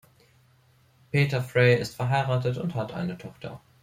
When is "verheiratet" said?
1.95-2.57